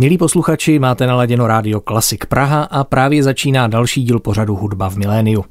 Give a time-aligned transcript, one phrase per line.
[0.00, 4.96] Milí posluchači, máte naladěno rádio Klasik Praha a právě začíná další díl pořadu Hudba v
[4.96, 5.44] miléniu.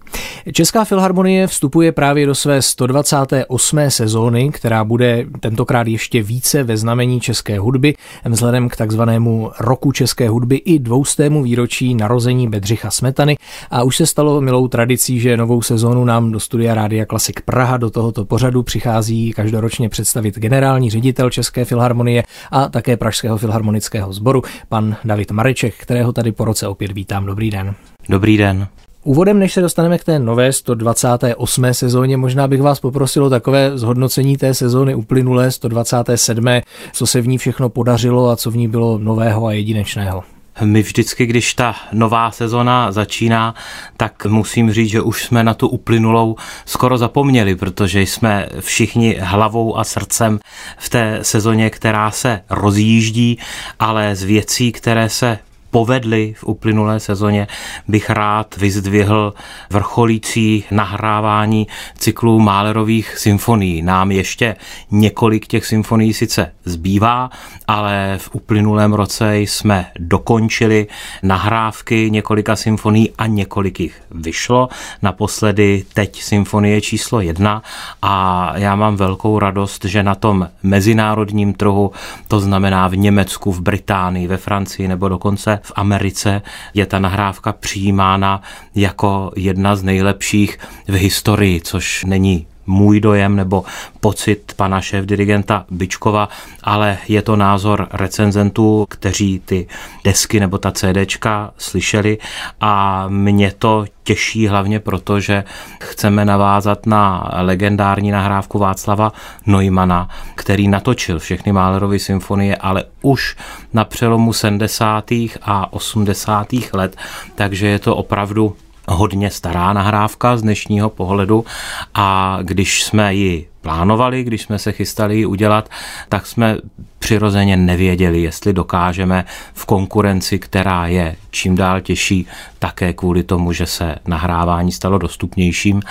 [0.53, 3.79] Česká filharmonie vstupuje právě do své 128.
[3.87, 7.93] sezóny, která bude tentokrát ještě více ve znamení české hudby,
[8.25, 13.37] vzhledem k takzvanému roku české hudby i dvoustému výročí narození Bedřicha Smetany
[13.71, 17.77] a už se stalo milou tradicí, že novou sezónu nám do studia Rádia Klasik Praha
[17.77, 24.38] do tohoto pořadu přichází každoročně představit generální ředitel České filharmonie a také Pražského filharmonického sboru,
[24.69, 27.25] pan David Mareček, kterého tady po roce opět vítám.
[27.25, 27.75] Dobrý den.
[28.09, 28.67] Dobrý den.
[29.03, 31.73] Úvodem, než se dostaneme k té nové 128.
[31.73, 36.45] sezóně, možná bych vás poprosil o takové zhodnocení té sezóny uplynulé 127.
[36.93, 40.23] Co se v ní všechno podařilo a co v ní bylo nového a jedinečného.
[40.63, 43.55] My vždycky, když ta nová sezona začíná,
[43.97, 49.77] tak musím říct, že už jsme na tu uplynulou skoro zapomněli, protože jsme všichni hlavou
[49.77, 50.39] a srdcem
[50.77, 53.39] v té sezóně, která se rozjíždí,
[53.79, 55.39] ale z věcí, které se
[55.71, 57.47] povedly v uplynulé sezóně,
[57.87, 59.33] bych rád vyzdvihl
[59.69, 61.67] vrcholící nahrávání
[61.97, 63.81] cyklu Málerových symfonií.
[63.81, 64.55] Nám ještě
[64.91, 67.29] několik těch symfonií sice zbývá,
[67.67, 70.87] ale v uplynulém roce jsme dokončili
[71.23, 74.69] nahrávky několika symfonií a několik jich vyšlo.
[75.01, 77.63] Naposledy teď symfonie číslo jedna
[78.01, 81.91] a já mám velkou radost, že na tom mezinárodním trhu,
[82.27, 86.41] to znamená v Německu, v Británii, ve Francii nebo dokonce v Americe
[86.73, 88.41] je ta nahrávka přijímána
[88.75, 93.63] jako jedna z nejlepších v historii, což není můj dojem nebo
[93.99, 96.29] pocit pana šéf dirigenta Byčkova,
[96.63, 99.67] ale je to názor recenzentů, kteří ty
[100.03, 102.17] desky nebo ta CDčka slyšeli
[102.61, 105.43] a mě to těší hlavně proto, že
[105.81, 109.13] chceme navázat na legendární nahrávku Václava
[109.45, 113.35] Neumana, který natočil všechny Mahlerovy symfonie, ale už
[113.73, 115.11] na přelomu 70.
[115.41, 116.47] a 80.
[116.73, 116.95] let,
[117.35, 118.55] takže je to opravdu
[118.89, 121.45] hodně stará nahrávka z dnešního pohledu
[121.93, 125.69] a když jsme ji plánovali, když jsme se chystali ji udělat,
[126.09, 126.57] tak jsme
[126.99, 132.27] přirozeně nevěděli, jestli dokážeme v konkurenci, která je čím dál těžší,
[132.59, 135.81] také kvůli tomu, že se nahrávání stalo dostupnějším,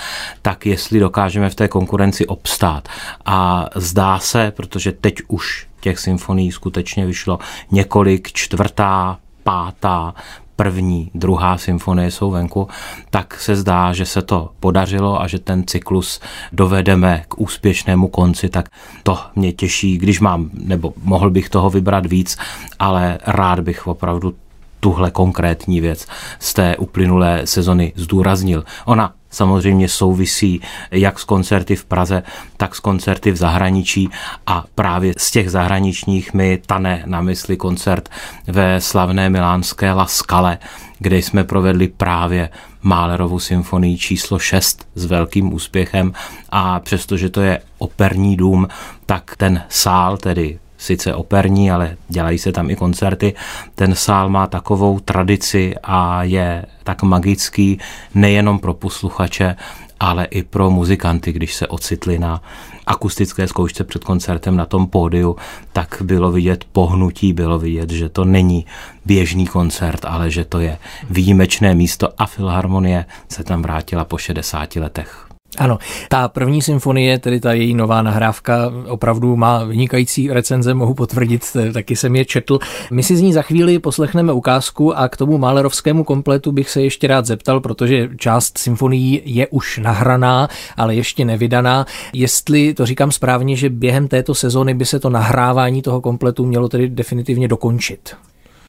[0.41, 2.87] tak jestli dokážeme v té konkurenci obstát.
[3.25, 7.39] A zdá se, protože teď už těch symfonií skutečně vyšlo
[7.71, 10.13] několik, čtvrtá, pátá,
[10.59, 12.67] první, druhá symfonie jsou venku,
[13.09, 16.19] tak se zdá, že se to podařilo a že ten cyklus
[16.51, 18.69] dovedeme k úspěšnému konci, tak
[19.03, 22.37] to mě těší, když mám, nebo mohl bych toho vybrat víc,
[22.79, 24.35] ale rád bych opravdu
[24.79, 26.07] tuhle konkrétní věc
[26.39, 28.63] z té uplynulé sezony zdůraznil.
[28.85, 32.23] Ona samozřejmě souvisí jak s koncerty v Praze,
[32.57, 34.09] tak s koncerty v zahraničí
[34.47, 38.09] a právě z těch zahraničních mi tane na mysli koncert
[38.47, 40.57] ve slavné milánské La Scale,
[40.99, 42.49] kde jsme provedli právě
[42.81, 46.13] Málerovu symfonii číslo 6 s velkým úspěchem.
[46.49, 48.67] A přestože to je operní dům,
[49.05, 53.33] tak ten sál, tedy sice operní, ale dělají se tam i koncerty.
[53.75, 57.79] Ten sál má takovou tradici a je tak magický
[58.15, 59.55] nejenom pro posluchače,
[59.99, 62.41] ale i pro muzikanty, když se ocitli na
[62.87, 65.35] akustické zkoušce před koncertem na tom pódiu,
[65.73, 68.65] tak bylo vidět pohnutí, bylo vidět, že to není
[69.05, 70.77] běžný koncert, ale že to je
[71.09, 75.28] výjimečné místo a Filharmonie se tam vrátila po 60 letech.
[75.57, 75.77] Ano,
[76.09, 81.95] ta první symfonie, tedy ta její nová nahrávka, opravdu má vynikající recenze, mohu potvrdit, taky
[81.95, 82.59] jsem je četl.
[82.91, 86.81] My si z ní za chvíli poslechneme ukázku a k tomu Málerovskému kompletu bych se
[86.81, 91.85] ještě rád zeptal, protože část symfonií je už nahraná, ale ještě nevydaná.
[92.13, 96.69] Jestli to říkám správně, že během této sezóny by se to nahrávání toho kompletu mělo
[96.69, 98.15] tedy definitivně dokončit.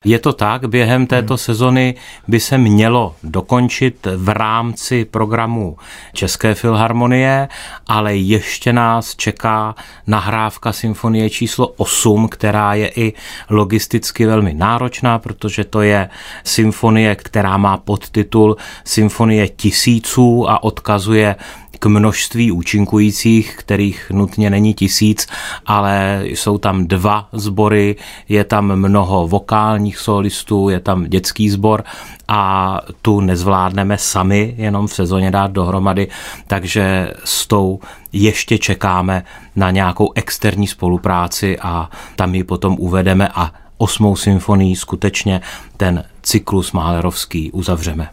[0.05, 1.38] Je to tak, během této hmm.
[1.38, 1.94] sezony
[2.28, 5.77] by se mělo dokončit v rámci programu
[6.13, 7.48] České filharmonie,
[7.86, 9.74] ale ještě nás čeká
[10.07, 13.13] nahrávka symfonie číslo 8, která je i
[13.51, 16.10] logisticky velmi náročná, protože to je
[16.45, 21.36] symfonie, která má podtitul Symfonie tisíců a odkazuje
[21.80, 25.27] k množství účinkujících, kterých nutně není tisíc,
[25.66, 27.97] ale jsou tam dva sbory,
[28.28, 31.84] je tam mnoho vokálních solistů, je tam dětský sbor
[32.28, 36.09] a tu nezvládneme sami jenom v sezóně dát dohromady,
[36.47, 37.80] takže s tou
[38.12, 39.24] ještě čekáme
[39.56, 45.41] na nějakou externí spolupráci a tam ji potom uvedeme a osmou symfonii skutečně
[45.76, 48.09] ten cyklus Málerovský uzavřeme.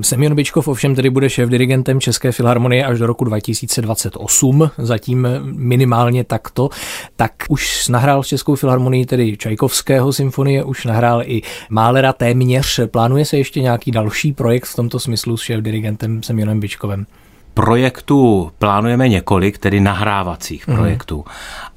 [0.00, 6.24] Semyon Bičkov ovšem tedy bude šéf dirigentem České filharmonie až do roku 2028, zatím minimálně
[6.24, 6.70] takto.
[7.16, 12.80] Tak už nahrál s Českou filharmonii tedy Čajkovského symfonie, už nahrál i Málera téměř.
[12.86, 17.06] Plánuje se ještě nějaký další projekt v tomto smyslu s šéf dirigentem Semyonem Bičkovem?
[17.54, 20.76] Projektů plánujeme několik, tedy nahrávacích mm.
[20.76, 21.24] projektů,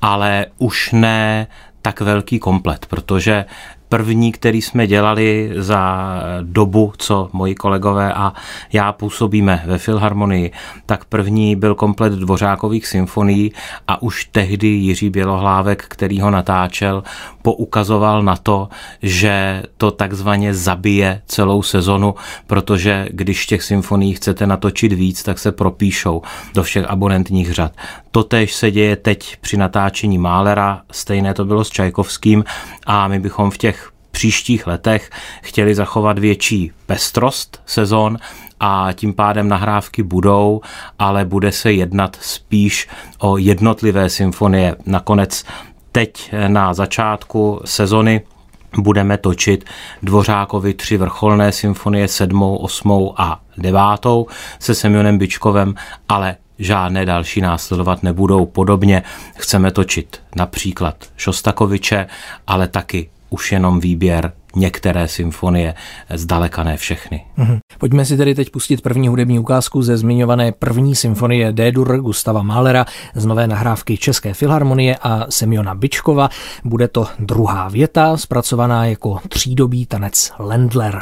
[0.02, 1.48] ale už ne
[1.82, 3.46] tak velký komplet, protože
[3.90, 8.34] první, který jsme dělali za dobu, co moji kolegové a
[8.74, 10.52] já působíme ve Filharmonii,
[10.86, 13.52] tak první byl komplet dvořákových symfonií
[13.88, 17.04] a už tehdy Jiří Bělohlávek, který ho natáčel,
[17.42, 18.70] poukazoval na to,
[19.02, 22.16] že to takzvaně zabije celou sezonu,
[22.48, 26.22] protože když těch symfonií chcete natočit víc, tak se propíšou
[26.54, 27.72] do všech abonentních řad.
[28.12, 32.44] Totež se děje teď při natáčení Málera, stejné to bylo s Čajkovským
[32.88, 35.10] a my bychom v těch příštích letech
[35.42, 38.18] chtěli zachovat větší pestrost sezon
[38.60, 40.62] a tím pádem nahrávky budou,
[41.00, 42.88] ale bude se jednat spíš
[43.20, 44.76] o jednotlivé symfonie.
[44.86, 45.44] Nakonec
[45.92, 48.22] teď na začátku sezony
[48.78, 49.66] budeme točit
[50.04, 54.28] Dvořákovi tři vrcholné symfonie, sedmou, osmou a devátou
[54.60, 55.76] se Semionem Bičkovem,
[56.10, 58.46] ale žádné další následovat nebudou.
[58.46, 59.04] Podobně
[59.36, 62.08] chceme točit například Šostakoviče,
[62.48, 65.74] ale taky už jenom výběr některé symfonie,
[66.14, 67.26] zdaleka ne všechny.
[67.38, 67.60] Mm-hmm.
[67.78, 72.86] Pojďme si tedy teď pustit první hudební ukázku ze zmiňované první symfonie D-dur Gustava Mahlera
[73.16, 76.30] z nové nahrávky České filharmonie a Semiona Bičkova.
[76.64, 81.02] Bude to druhá věta, zpracovaná jako třídobý tanec Lendler.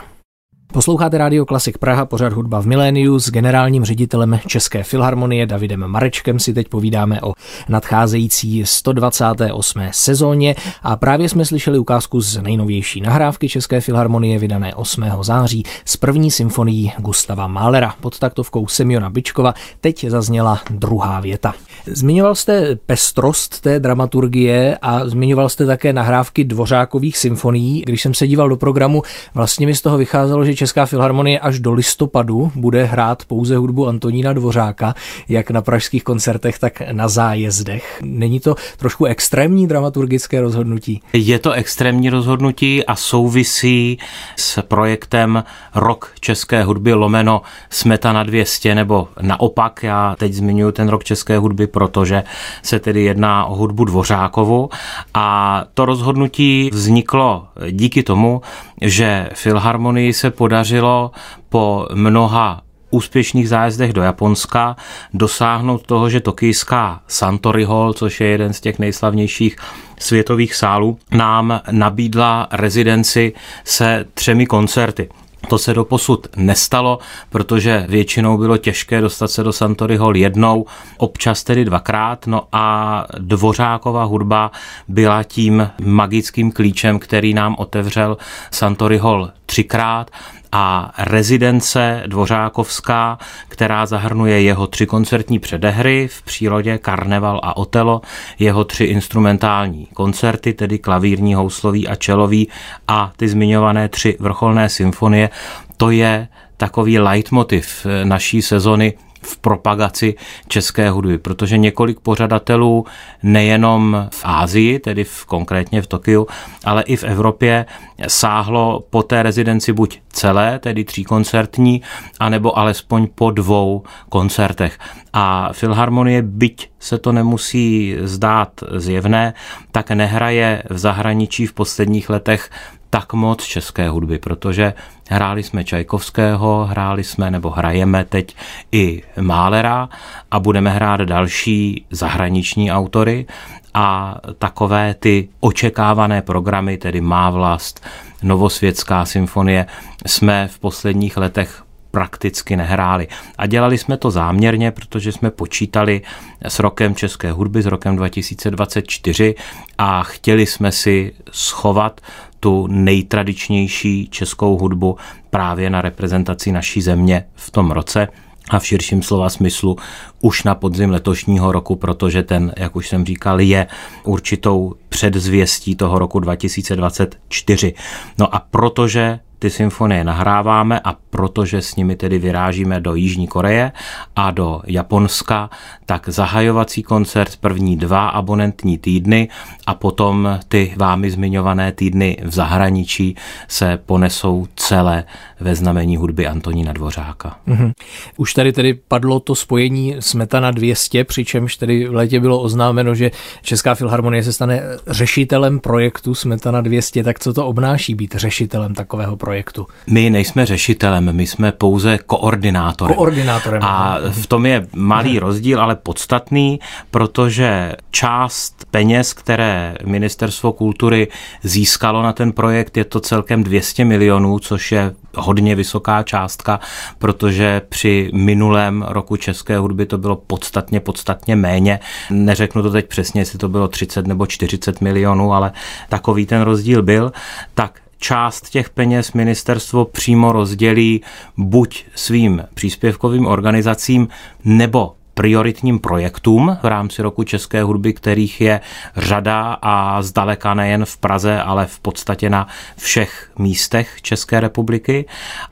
[0.76, 6.40] Posloucháte Radio Klasik Praha, pořad hudba v miléniu s generálním ředitelem České filharmonie Davidem Marečkem
[6.40, 7.34] si teď povídáme o
[7.70, 9.82] nadcházející 128.
[9.92, 15.06] sezóně a právě jsme slyšeli ukázku z nejnovější nahrávky České filharmonie vydané 8.
[15.22, 19.54] září z první symfonií Gustava Mahlera pod taktovkou Semiona Bičkova.
[19.82, 21.54] Teď zazněla druhá věta.
[21.86, 27.84] Zmiňoval jste pestrost té dramaturgie a zmiňoval jste také nahrávky dvořákových symfonií.
[27.86, 29.02] Když jsem se díval do programu,
[29.34, 33.88] vlastně mi z toho vycházelo, že Česká filharmonie až do listopadu bude hrát pouze hudbu
[33.88, 34.96] Antonína Dvořáka,
[35.30, 38.00] jak na pražských koncertech, tak na zájezdech.
[38.06, 41.02] Není to trošku extrémní dramaturgické rozhodnutí?
[41.14, 43.98] Je to extrémní rozhodnutí a souvisí
[44.36, 45.44] s projektem
[45.76, 51.68] Rok české hudby lomeno Smetana 200, nebo naopak, já teď zmiňuji ten Rok české hudby,
[51.68, 52.24] protože
[52.64, 54.70] se tedy jedná o hudbu Dvořákovu
[55.14, 58.42] a to rozhodnutí vzniklo díky tomu,
[58.82, 61.12] že Filharmonii se podařilo
[61.50, 62.62] po mnoha
[62.96, 64.76] úspěšných zájezdech do Japonska
[65.14, 69.56] dosáhnout toho, že tokijská Santori Hall, což je jeden z těch nejslavnějších
[70.00, 73.34] světových sálů, nám nabídla rezidenci
[73.64, 75.10] se třemi koncerty.
[75.50, 77.00] To se doposud nestalo,
[77.30, 80.66] protože většinou bylo těžké dostat se do Santory Hall jednou,
[80.98, 84.52] občas tedy dvakrát, no a dvořáková hudba
[84.88, 88.18] byla tím magickým klíčem, který nám otevřel
[88.52, 90.12] Santory Hall třikrát
[90.52, 98.02] a rezidence Dvořákovská, která zahrnuje jeho tři koncertní předehry v přírodě Karneval a Otelo,
[98.40, 102.48] jeho tři instrumentální koncerty, tedy klavírní, houslový a čelový
[102.88, 105.30] a ty zmiňované tři vrcholné symfonie,
[105.78, 106.28] to je
[106.58, 108.94] takový leitmotiv naší sezony
[109.26, 110.16] v propagaci
[110.48, 112.86] české hudby, protože několik pořadatelů
[113.24, 116.28] nejenom v Ázii, tedy v, konkrétně v Tokiu,
[116.66, 117.66] ale i v Evropě
[118.08, 121.82] sáhlo po té rezidenci buď celé, tedy tříkoncertní,
[122.20, 124.78] anebo alespoň po dvou koncertech.
[125.14, 129.34] A Filharmonie, byť se to nemusí zdát zjevné,
[129.72, 132.50] tak nehraje v zahraničí v posledních letech
[132.90, 134.74] tak moc české hudby, protože
[135.10, 138.36] hráli jsme Čajkovského, hráli jsme nebo hrajeme teď
[138.72, 139.90] i Málera
[140.32, 143.26] a budeme hrát další zahraniční autory
[143.74, 147.86] a takové ty očekávané programy, tedy Má vlast,
[148.24, 149.66] Novosvětská symfonie,
[150.06, 151.66] jsme v posledních letech
[151.96, 153.08] prakticky nehráli.
[153.38, 156.02] A dělali jsme to záměrně, protože jsme počítali
[156.42, 159.36] s rokem české hudby, s rokem 2024
[159.78, 162.02] a chtěli jsme si schovat
[162.40, 164.98] tu nejtradičnější českou hudbu
[165.30, 168.08] právě na reprezentaci naší země v tom roce
[168.50, 169.78] a v širším slova smyslu
[170.26, 173.68] už na podzim letošního roku, protože ten, jak už jsem říkal, je
[174.04, 177.74] určitou předzvěstí toho roku 2024.
[178.18, 183.72] No a protože ty symfonie nahráváme a protože s nimi tedy vyrážíme do Jižní Koreje
[184.16, 185.50] a do Japonska,
[185.86, 189.30] tak zahajovací koncert první dva abonentní týdny
[189.68, 193.16] a potom ty vámi zmiňované týdny v zahraničí
[193.48, 195.04] se ponesou celé
[195.40, 197.38] ve znamení hudby Antonína Dvořáka.
[197.48, 197.72] Mm-hmm.
[198.18, 203.12] Už tady tedy padlo to spojení Smetana 200, přičemž tedy v létě bylo oznámeno, že
[203.42, 209.18] Česká filharmonie se stane řešitelem projektu Smetana 200, tak co to obnáší být řešitelem takového
[209.18, 209.68] projektu?
[209.88, 212.96] My nejsme řešitelem, my jsme pouze koordinátorem.
[212.96, 213.64] Koordinátorem.
[213.64, 216.60] A v tom je malý rozdíl, ale podstatný,
[216.92, 221.08] protože část peněz, které Ministerstvo kultury
[221.44, 226.60] získalo na ten projekt, je to celkem 200 milionů, což je hodně vysoká částka,
[227.00, 231.80] protože při minulém roku české hudby to bylo podstatně, podstatně méně.
[232.10, 235.52] Neřeknu to teď přesně, jestli to bylo 30 nebo 40 milionů, ale
[235.90, 237.12] takový ten rozdíl byl.
[237.54, 241.02] Tak část těch peněz ministerstvo přímo rozdělí
[241.38, 244.08] buď svým příspěvkovým organizacím
[244.44, 248.62] nebo prioritním projektům v rámci roku české hudby, kterých je
[248.98, 255.06] řada a zdaleka nejen v Praze, ale v podstatě na všech místech České republiky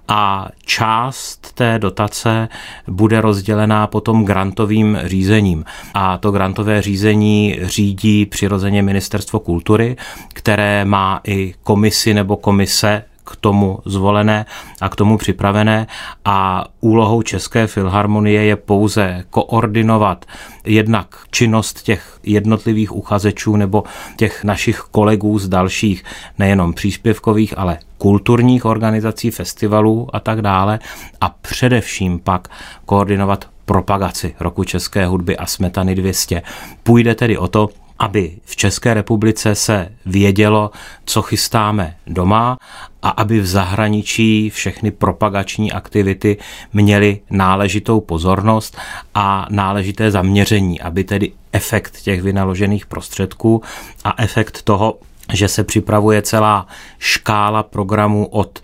[0.08, 2.50] a část té dotace
[2.88, 5.66] bude rozdělená potom grantovým řízením.
[5.94, 9.96] A to grantové řízení řídí přirozeně Ministerstvo kultury,
[10.34, 14.46] které má i komisi nebo komise k tomu zvolené
[14.82, 15.88] a k tomu připravené
[16.26, 20.26] a úlohou České filharmonie je pouze koordinovat
[20.66, 23.84] jednak činnost těch jednotlivých uchazečů nebo
[24.18, 26.04] těch našich kolegů z dalších
[26.40, 30.80] nejenom příspěvkových, ale kulturních organizací, festivalů a tak dále
[31.22, 32.48] a především pak
[32.86, 36.42] koordinovat propagaci roku české hudby a Smetany 200.
[36.84, 37.70] Půjde tedy o to,
[38.04, 40.72] aby v České republice se vědělo,
[41.06, 42.58] co chystáme doma
[43.02, 46.38] a aby v zahraničí všechny propagační aktivity
[46.74, 48.78] měly náležitou pozornost
[49.16, 53.62] a náležité zaměření, aby tedy efekt těch vynaložených prostředků
[54.04, 55.00] a efekt toho,
[55.34, 56.68] že se připravuje celá
[57.00, 58.64] škála programů od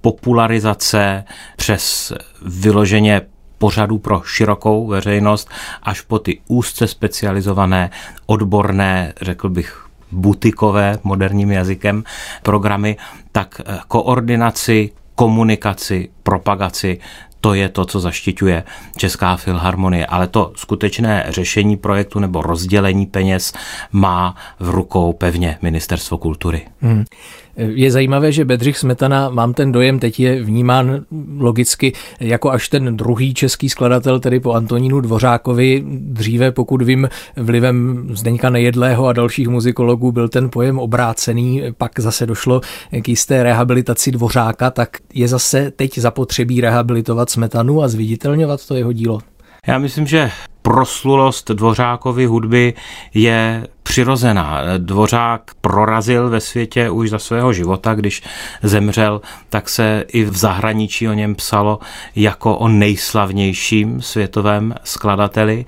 [0.00, 1.24] popularizace
[1.56, 2.12] přes
[2.42, 3.22] vyloženě
[3.58, 5.50] pořadů pro širokou veřejnost
[5.82, 7.90] až po ty úzce specializované,
[8.26, 12.04] odborné, řekl bych, butikové, moderním jazykem,
[12.42, 12.96] programy,
[13.32, 16.98] tak eh, koordinaci, komunikaci, propagaci,
[17.40, 18.64] to je to, co zaštiťuje
[18.96, 23.52] Česká filharmonie, ale to skutečné řešení projektu nebo rozdělení peněz
[23.92, 26.66] má v rukou pevně Ministerstvo kultury.
[26.80, 27.04] Hmm.
[27.56, 31.04] Je zajímavé, že Bedřich Smetana, mám ten dojem, teď je vnímán
[31.38, 35.84] logicky jako až ten druhý český skladatel, tedy po Antonínu Dvořákovi.
[35.86, 42.26] Dříve, pokud vím, vlivem Zdeňka Nejedlého a dalších muzikologů byl ten pojem obrácený, pak zase
[42.26, 42.60] došlo
[43.02, 48.92] k jisté rehabilitaci Dvořáka, tak je zase teď zapotřebí rehabilitovat Smetanu a zviditelňovat to jeho
[48.92, 49.18] dílo.
[49.66, 50.30] Já myslím, že
[50.62, 52.74] proslulost Dvořákovy hudby
[53.14, 54.60] je přirozená.
[54.78, 58.22] Dvořák prorazil ve světě už za svého života, když
[58.62, 59.20] zemřel,
[59.50, 61.78] tak se i v zahraničí o něm psalo
[62.16, 65.64] jako o nejslavnějším světovém skladateli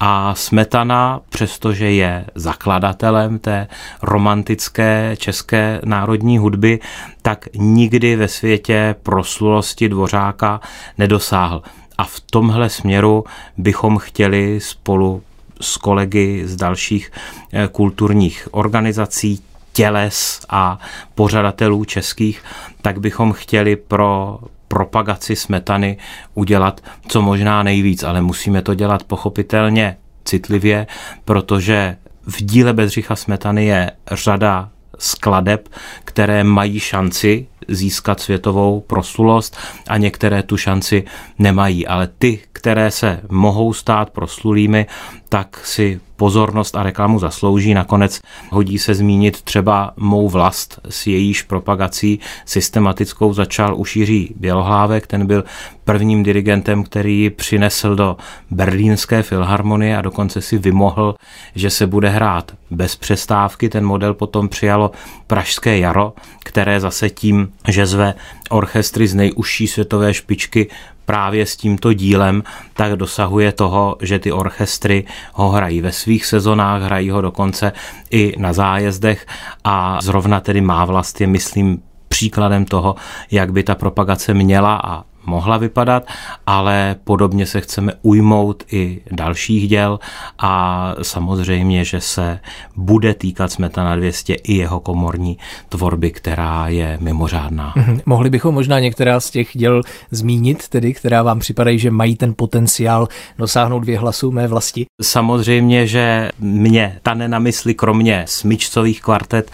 [0.00, 3.68] a Smetana, přestože je zakladatelem té
[4.02, 6.80] romantické české národní hudby,
[7.22, 10.60] tak nikdy ve světě proslulosti Dvořáka
[10.98, 11.62] nedosáhl.
[11.98, 13.24] A v tomhle směru
[13.56, 15.22] bychom chtěli spolu
[15.60, 17.12] s kolegy z dalších
[17.52, 20.78] eh, kulturních organizací, těles a
[21.14, 22.42] pořadatelů českých,
[22.82, 25.96] tak bychom chtěli pro propagaci smetany
[26.34, 30.86] udělat co možná nejvíc, ale musíme to dělat pochopitelně citlivě,
[31.24, 31.96] protože
[32.26, 34.68] v díle Bedřicha Smetany je řada
[34.98, 35.68] skladeb,
[36.04, 39.56] které mají šanci získat světovou proslulost
[39.88, 41.04] a některé tu šanci
[41.38, 41.86] nemají.
[41.86, 44.86] Ale ty, které se mohou stát proslulými,
[45.28, 47.74] tak si pozornost a reklamu zaslouží.
[47.74, 55.06] Nakonec hodí se zmínit třeba mou vlast s jejíž propagací systematickou začal už Jiří Bělohlávek.
[55.06, 55.44] Ten byl
[55.84, 58.16] prvním dirigentem, který ji přinesl do
[58.50, 61.14] berlínské filharmonie a dokonce si vymohl,
[61.54, 63.68] že se bude hrát bez přestávky.
[63.68, 64.90] Ten model potom přijalo
[65.26, 66.12] Pražské jaro,
[66.44, 68.14] které zase tím, že zve
[68.50, 70.68] orchestry z nejužší světové špičky
[71.04, 72.42] právě s tímto dílem,
[72.74, 77.72] tak dosahuje toho, že ty orchestry ho hrají ve svých sezonách, hrají ho dokonce
[78.10, 79.26] i na zájezdech
[79.64, 82.94] a zrovna tedy má vlast je, myslím, příkladem toho,
[83.30, 86.06] jak by ta propagace měla a mohla vypadat,
[86.46, 89.98] ale podobně se chceme ujmout i dalších děl
[90.38, 92.38] a samozřejmě, že se
[92.76, 95.38] bude týkat Smetana 200 i jeho komorní
[95.68, 97.72] tvorby, která je mimořádná.
[97.76, 98.00] Mhm.
[98.06, 102.34] Mohli bychom možná některá z těch děl zmínit, tedy, která vám připadají, že mají ten
[102.36, 104.86] potenciál dosáhnout dvě hlasů mé vlasti?
[105.02, 109.50] Samozřejmě, že mě tane na mysli, kromě smyčcových kvartet,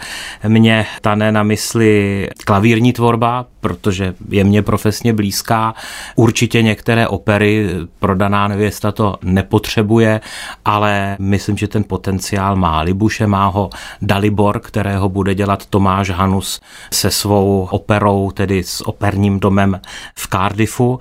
[0.47, 5.73] mě tane na mysli klavírní tvorba, protože je mě profesně blízká.
[6.15, 10.21] Určitě některé opery prodaná nevěsta to nepotřebuje,
[10.65, 12.81] ale myslím, že ten potenciál má.
[12.81, 13.69] Libuše má ho
[14.01, 16.61] Dalibor, kterého bude dělat Tomáš Hanus
[16.93, 19.81] se svou operou, tedy s operním domem
[20.15, 20.99] v Cardiffu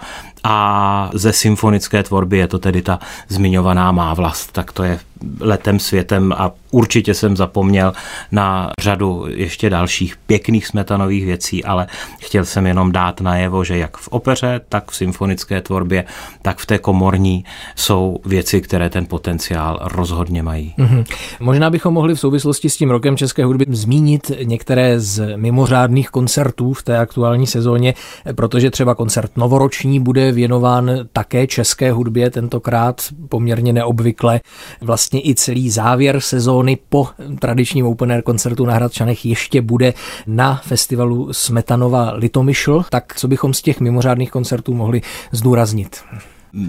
[0.51, 4.99] a ze symfonické tvorby je to tedy ta zmiňovaná má vlast, tak to je
[5.41, 7.93] letem světem a určitě jsem zapomněl
[8.33, 11.87] na řadu ještě dalších pěkných smetanových věcí, ale
[12.19, 16.05] chtěl jsem jenom dát najevo, že jak v opeře, tak v symfonické tvorbě,
[16.43, 17.45] tak v té komorní
[17.77, 20.75] jsou věci, které ten potenciál rozhodně mají.
[20.79, 21.05] Mm-hmm.
[21.41, 26.73] Možná bychom mohli v souvislosti s tím rokem české hudby zmínit některé z mimořádných koncertů
[26.73, 27.95] v té aktuální sezóně,
[28.35, 34.41] protože třeba koncert novoroční bude věnován také české hudbě, tentokrát poměrně neobvykle.
[34.81, 39.95] Vlastně i celý závěr sezóny po tradičním open air koncertu na Hradčanech ještě bude
[40.27, 42.85] na festivalu Smetanova Litomyšl.
[42.91, 45.03] Tak co bychom z těch mimořádných koncertů mohli
[45.33, 45.97] zdůraznit?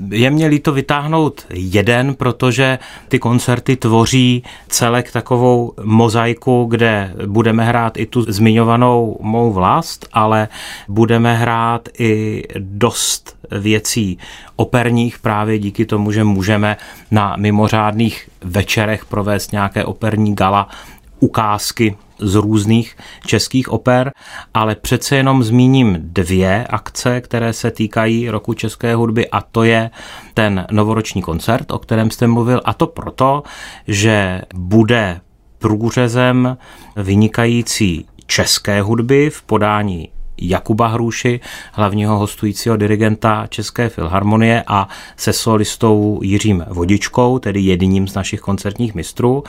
[0.10, 7.98] Je mě líto vytáhnout jeden, protože ty koncerty tvoří celek takovou mozaiku, kde budeme hrát
[7.98, 10.48] i tu zmiňovanou mou vlast, ale
[10.88, 14.18] budeme hrát i dost věcí
[14.56, 16.78] operních právě díky tomu, že můžeme
[17.12, 20.68] na mimořádných večerech provést nějaké operní gala
[21.20, 24.12] ukázky z různých českých oper,
[24.54, 29.90] ale přece jenom zmíním dvě akce, které se týkají roku české hudby a to je
[30.34, 33.44] ten novoroční koncert, o kterém jste mluvil a to proto,
[33.88, 35.22] že bude
[35.58, 36.58] průřezem
[36.96, 40.10] vynikající české hudby v podání
[40.42, 41.40] Jakuba Hruši,
[41.74, 48.96] hlavního hostujícího dirigenta České filharmonie a se solistou Jiřím Vodičkou, tedy jedním z našich koncertních
[48.96, 49.44] mistrů,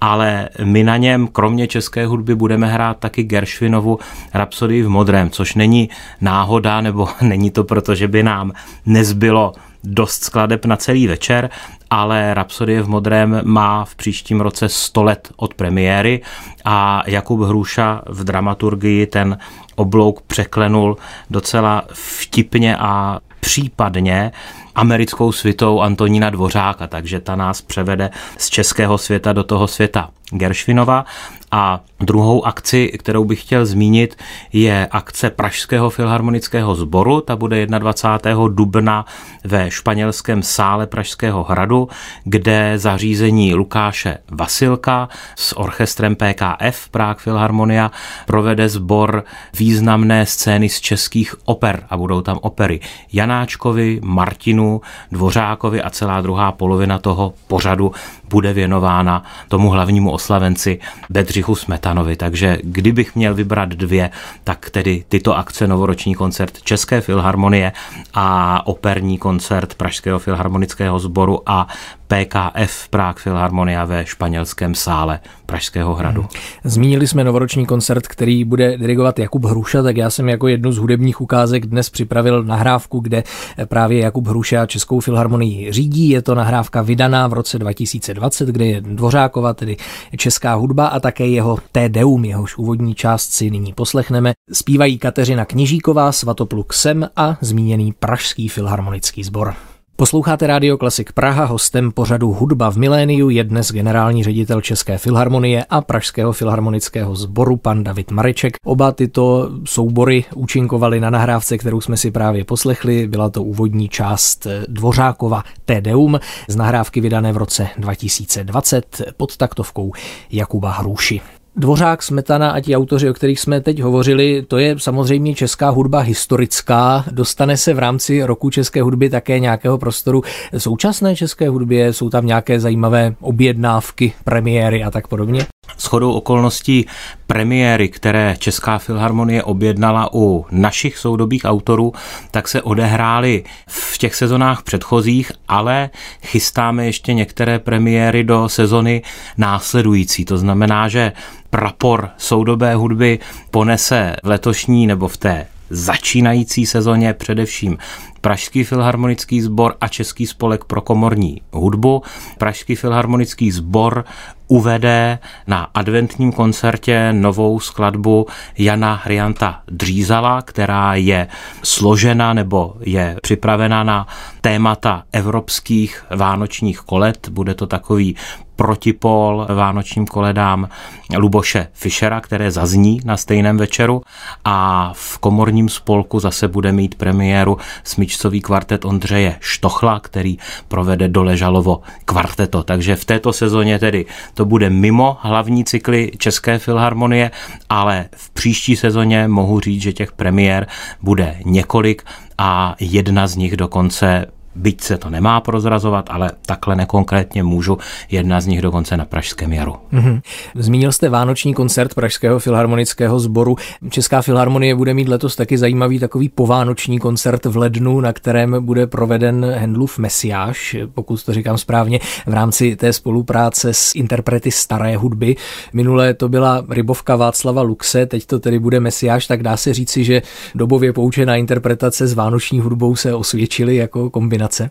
[0.00, 3.98] ale my na něm kromě české hudby budeme hrát taky Gershvinovu
[4.34, 8.52] Rapsodii v modrém, což není náhoda, nebo není to proto, že by nám
[8.86, 9.52] nezbylo
[9.84, 11.50] dost skladeb na celý večer,
[11.90, 16.22] ale Rapsodie v modrém má v příštím roce 100 let od premiéry
[16.64, 19.38] a Jakub Hruša v dramaturgii ten
[19.74, 20.96] oblouk překlenul
[21.30, 24.32] docela vtipně a případně
[24.74, 31.04] americkou svitou Antonína Dvořáka, takže ta nás převede z českého světa do toho světa Gershvinova
[31.50, 34.18] a druhou akci, kterou bych chtěl zmínit,
[34.52, 37.20] je akce Pražského filharmonického sboru.
[37.20, 38.48] Ta bude 21.
[38.48, 39.04] dubna
[39.44, 41.88] ve španělském sále Pražského hradu,
[42.24, 47.90] kde zařízení Lukáše Vasilka s orchestrem PKF Prague Filharmonia
[48.26, 49.24] provede sbor
[49.58, 52.80] významné scény z českých oper a budou tam opery
[53.12, 54.80] Janáčkovi, Martinu,
[55.12, 57.92] Dvořákovi a celá druhá polovina toho pořadu
[58.30, 60.78] bude věnována tomu hlavnímu oslavenci
[61.10, 62.16] Bedřichu Smetanovi.
[62.16, 64.10] Takže kdybych měl vybrat dvě,
[64.44, 67.72] tak tedy tyto akce novoroční koncert České filharmonie
[68.14, 71.68] a operní koncert Pražského filharmonického sboru a
[72.06, 76.20] PKF Prague Filharmonia ve španělském sále Pražského hradu.
[76.20, 76.30] Hmm.
[76.64, 80.78] Zmínili jsme novoroční koncert, který bude dirigovat Jakub Hruša, tak já jsem jako jednu z
[80.78, 83.22] hudebních ukázek dnes připravil nahrávku, kde
[83.64, 86.08] právě Jakub Hruša Českou filharmonii řídí.
[86.08, 89.76] Je to nahrávka vydaná v roce 2020, kde je Dvořákova, tedy
[90.16, 94.32] česká hudba a také jeho Deum, jehož úvodní část si nyní poslechneme.
[94.52, 99.54] Zpívají Kateřina Kněžíková, Svatopluk Sem a zmíněný Pražský filharmonický sbor.
[99.98, 105.64] Posloucháte Radio Klasik Praha, hostem pořadu Hudba v miléniu je dnes generální ředitel České filharmonie
[105.70, 108.56] a Pražského filharmonického sboru pan David Mareček.
[108.64, 113.06] Oba tyto soubory účinkovali na nahrávce, kterou jsme si právě poslechli.
[113.06, 115.42] Byla to úvodní část Dvořákova
[115.80, 119.92] Deum z nahrávky vydané v roce 2020 pod taktovkou
[120.30, 121.20] Jakuba Hruši.
[121.58, 126.00] Dvořák, Smetana a ti autoři, o kterých jsme teď hovořili, to je samozřejmě česká hudba
[126.00, 127.04] historická.
[127.10, 130.22] Dostane se v rámci roku české hudby také nějakého prostoru
[130.58, 131.92] současné české hudbě?
[131.92, 135.46] Jsou tam nějaké zajímavé objednávky, premiéry a tak podobně?
[135.78, 136.86] Shodou okolností
[137.26, 141.92] premiéry, které Česká filharmonie objednala u našich soudobých autorů,
[142.30, 145.90] tak se odehrály v těch sezonách předchozích, ale
[146.22, 149.02] chystáme ještě některé premiéry do sezony
[149.36, 150.24] následující.
[150.24, 151.12] To znamená, že
[151.50, 153.18] prapor soudobé hudby
[153.50, 157.78] ponese v letošní nebo v té začínající sezóně především
[158.20, 162.02] Pražský filharmonický sbor a Český spolek pro komorní hudbu.
[162.38, 164.04] Pražský filharmonický sbor
[164.48, 168.26] uvede na adventním koncertě novou skladbu
[168.58, 171.28] Jana Hrianta Dřízala, která je
[171.62, 174.06] složena nebo je připravena na
[174.40, 177.28] témata evropských vánočních kolet.
[177.28, 178.16] Bude to takový
[178.56, 180.68] protipol vánočním koledám
[181.16, 184.02] Luboše Fischera, které zazní na stejném večeru
[184.44, 190.38] a v komorním spolku zase bude mít premiéru smyčcový kvartet Ondřeje Štochla, který
[190.68, 192.62] provede doležalovo kvarteto.
[192.62, 197.30] Takže v této sezóně tedy to bude mimo hlavní cykly České filharmonie,
[197.68, 200.66] ale v příští sezóně mohu říct, že těch premiér
[201.02, 202.02] bude několik
[202.38, 207.78] a jedna z nich dokonce byť se to nemá prozrazovat, ale takhle nekonkrétně můžu,
[208.10, 209.76] jedna z nich dokonce na Pražském jaru.
[209.92, 210.20] Mm-hmm.
[210.54, 213.56] Zmínil jste vánoční koncert Pražského filharmonického sboru.
[213.90, 218.86] Česká filharmonie bude mít letos taky zajímavý takový povánoční koncert v lednu, na kterém bude
[218.86, 225.36] proveden Hendlův Mesiáš, pokud to říkám správně, v rámci té spolupráce s interprety staré hudby.
[225.72, 230.04] Minulé to byla rybovka Václava Luxe, teď to tedy bude Mesiáš, tak dá se říci,
[230.04, 230.22] že
[230.54, 234.70] dobově poučená interpretace s vánoční hudbou se osvědčily jako kombinace kombinace?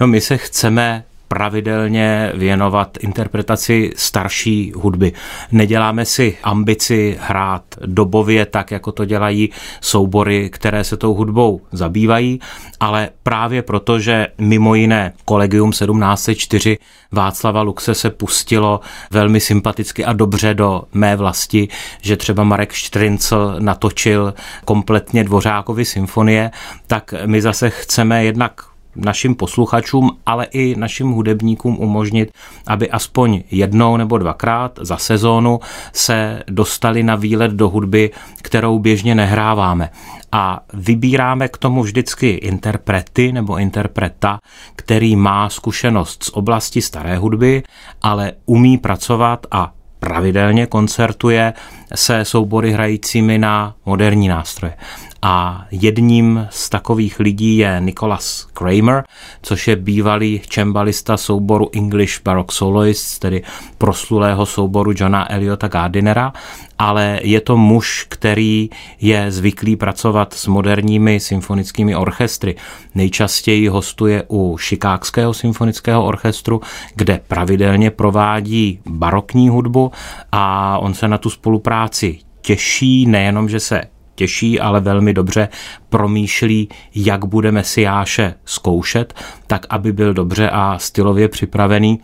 [0.00, 5.12] No my se chceme pravidelně věnovat interpretaci starší hudby.
[5.52, 12.40] Neděláme si ambici hrát dobově tak, jako to dělají soubory, které se tou hudbou zabývají,
[12.80, 16.78] ale právě proto, že mimo jiné Kolegium 1704
[17.12, 21.68] Václava Luxe se pustilo velmi sympaticky a dobře do mé vlasti,
[22.00, 24.34] že třeba Marek Štrincl natočil
[24.64, 26.50] kompletně Dvořákovi symfonie,
[26.86, 28.60] tak my zase chceme jednak
[28.96, 32.32] našim posluchačům, ale i našim hudebníkům umožnit,
[32.66, 35.60] aby aspoň jednou nebo dvakrát za sezónu
[35.92, 38.10] se dostali na výlet do hudby,
[38.42, 39.90] kterou běžně nehráváme.
[40.32, 44.38] A vybíráme k tomu vždycky interprety nebo interpreta,
[44.76, 47.62] který má zkušenost z oblasti staré hudby,
[48.02, 51.52] ale umí pracovat a pravidelně koncertuje
[51.94, 54.74] se soubory hrajícími na moderní nástroje.
[55.22, 59.04] A jedním z takových lidí je Nicholas Kramer,
[59.42, 63.42] což je bývalý čembalista souboru English Baroque Soloists, tedy
[63.78, 66.32] proslulého souboru Johna Eliota Gardinera,
[66.78, 72.56] ale je to muž, který je zvyklý pracovat s moderními symfonickými orchestry.
[72.94, 76.60] Nejčastěji hostuje u Chicagského symfonického orchestru,
[76.94, 79.92] kde pravidelně provádí barokní hudbu
[80.32, 83.82] a on se na tu spolupráci těší, nejenom, že se
[84.16, 85.48] těší, ale velmi dobře
[85.88, 89.14] promýšlí, jak bude Mesiáše zkoušet,
[89.46, 92.00] tak aby byl dobře a stylově připravený.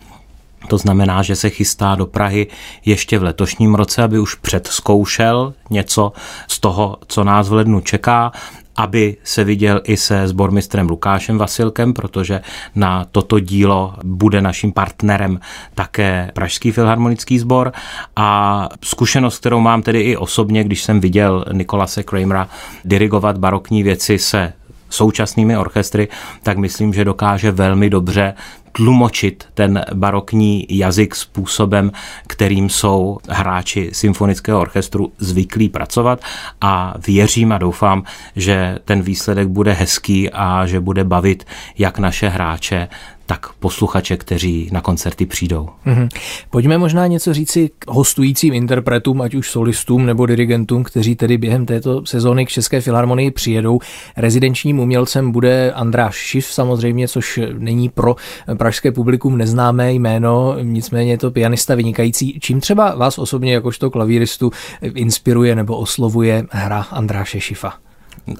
[0.67, 2.47] To znamená, že se chystá do Prahy
[2.85, 6.13] ještě v letošním roce, aby už předzkoušel něco
[6.47, 8.31] z toho, co nás v lednu čeká
[8.75, 12.41] aby se viděl i se sbormistrem Lukášem Vasilkem, protože
[12.75, 15.39] na toto dílo bude naším partnerem
[15.75, 17.71] také Pražský filharmonický sbor.
[18.15, 22.47] A zkušenost, kterou mám tedy i osobně, když jsem viděl Nikolase Kramera
[22.85, 24.53] dirigovat barokní věci se
[24.93, 26.07] současnými orchestry,
[26.43, 28.33] tak myslím, že dokáže velmi dobře
[28.73, 31.91] tlumočit ten barokní jazyk způsobem,
[32.27, 36.19] kterým jsou hráči symfonického orchestru zvyklí pracovat.
[36.61, 38.03] A věřím a doufám,
[38.35, 41.45] že ten výsledek bude hezký a že bude bavit
[41.77, 42.87] jak naše hráče,
[43.25, 45.69] tak posluchače, kteří na koncerty přijdou.
[45.85, 46.09] Mm-hmm.
[46.49, 51.65] Pojďme možná něco říci k hostujícím interpretům, ať už solistům nebo dirigentům, kteří tedy během
[51.65, 53.79] této sezóny k České filharmonii přijedou.
[54.17, 58.15] Rezidenčním umělcem bude Andráš Šif samozřejmě, což není pro
[58.57, 62.39] pražské publikum neznámé jméno, nicméně je to pianista vynikající.
[62.39, 67.73] Čím třeba vás osobně jakožto klavíristu inspiruje nebo oslovuje hra Andráše Šifa?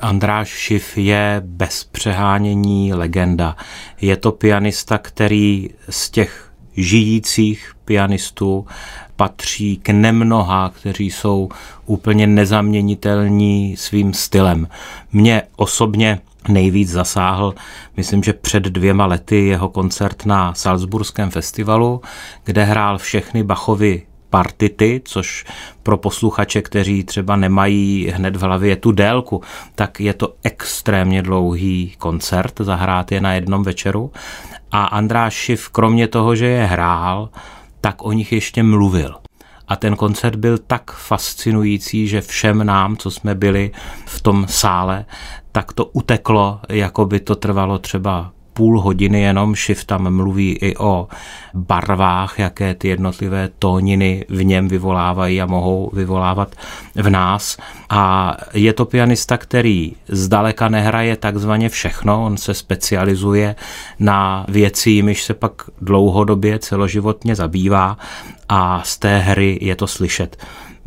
[0.01, 3.55] Andráš Šif je bez přehánění legenda.
[4.01, 8.67] Je to pianista, který z těch žijících pianistů
[9.15, 11.49] patří k nemnoha, kteří jsou
[11.85, 14.67] úplně nezaměnitelní svým stylem.
[15.11, 17.53] Mě osobně nejvíc zasáhl,
[17.97, 22.01] myslím, že před dvěma lety jeho koncert na Salzburském festivalu,
[22.43, 24.01] kde hrál všechny Bachovy
[24.33, 25.45] partity, což
[25.83, 29.41] pro posluchače, kteří třeba nemají hned v hlavě tu délku,
[29.75, 34.11] tak je to extrémně dlouhý koncert, zahrát je na jednom večeru.
[34.71, 37.29] A Andráš Šiv, kromě toho, že je hrál,
[37.81, 39.15] tak o nich ještě mluvil.
[39.67, 43.71] A ten koncert byl tak fascinující, že všem nám, co jsme byli
[44.05, 45.05] v tom sále,
[45.51, 50.77] tak to uteklo, jako by to trvalo třeba půl hodiny jenom Schiff tam mluví i
[50.77, 51.07] o
[51.53, 56.55] barvách, jaké ty jednotlivé tóniny v něm vyvolávají a mohou vyvolávat
[56.95, 57.57] v nás.
[57.89, 63.55] A je to pianista, který zdaleka nehraje takzvaně všechno, on se specializuje
[63.99, 67.97] na věci, jimiž se pak dlouhodobě celoživotně zabývá
[68.49, 70.37] a z té hry je to slyšet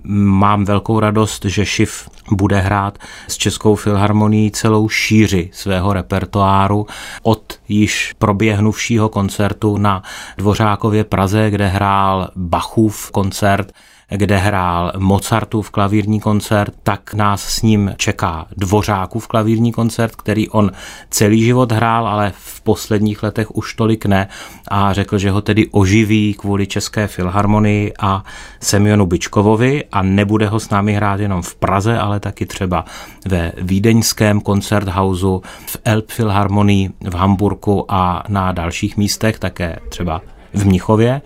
[0.04, 6.86] mám velkou radost, že Šiv bude hrát s Českou filharmonií celou šíři svého repertoáru.
[7.22, 10.02] Od již proběhnuvšího koncertu na
[10.38, 13.72] Dvořákově Praze, kde hrál Bachův koncert
[14.10, 20.70] kde hrál Mozartův klavírní koncert, tak nás s ním čeká Dvořákův klavírní koncert, který on
[21.10, 24.28] celý život hrál, ale v posledních letech už tolik ne.
[24.68, 28.24] A řekl, že ho tedy oživí kvůli České filharmonii a
[28.60, 32.84] Semionu Bičkovovi a nebude ho s námi hrát jenom v Praze, ale taky třeba
[33.26, 40.22] ve vídeňském koncerthausu, v Elbphilharmonii v Hamburgu a na dalších místech, také třeba
[40.56, 41.22] v Mnichově.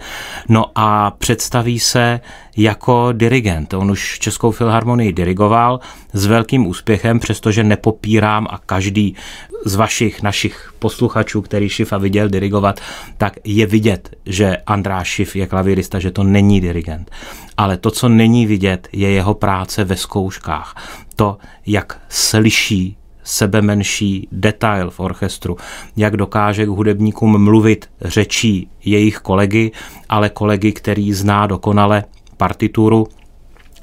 [0.48, 2.20] No a představí se
[2.56, 3.74] jako dirigent.
[3.74, 5.80] On už Českou filharmonii dirigoval
[6.12, 9.16] s velkým úspěchem, přestože nepopírám a každý
[9.64, 12.80] z vašich, našich posluchačů, který Šifa viděl dirigovat,
[13.16, 17.10] tak je vidět, že András Šif je klavírista, že to není dirigent.
[17.56, 20.96] Ale to, co není vidět, je jeho práce ve zkouškách.
[21.16, 22.96] To, jak slyší
[23.30, 25.56] sebe menší detail v orchestru,
[25.96, 29.72] jak dokáže k hudebníkům mluvit řečí jejich kolegy,
[30.08, 32.04] ale kolegy, který zná dokonale
[32.36, 33.06] partituru